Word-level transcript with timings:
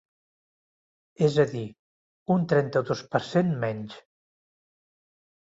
És 1.27 1.35
a 1.43 1.45
dir, 1.51 1.61
un 2.37 2.47
trenta-dos 2.53 3.05
per 3.13 3.21
cent 3.29 3.55
menys. 3.67 3.99